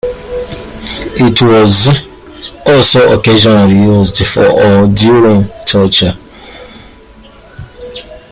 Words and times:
It 1.13 1.39
was 1.43 1.87
also 2.65 3.19
occasionally 3.19 3.75
used 3.75 4.25
for 4.25 4.45
or 4.47 4.87
during 4.87 5.47
torture. 5.67 6.17